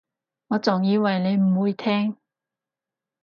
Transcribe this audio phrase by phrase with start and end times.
[0.47, 2.17] 我仲以為你唔會聽